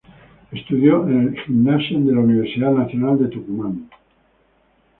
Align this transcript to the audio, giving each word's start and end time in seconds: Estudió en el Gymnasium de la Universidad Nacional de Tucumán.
Estudió 0.51 1.07
en 1.07 1.21
el 1.27 1.45
Gymnasium 1.45 2.07
de 2.07 2.13
la 2.15 2.21
Universidad 2.21 2.71
Nacional 2.71 3.19
de 3.19 3.27
Tucumán. 3.27 3.87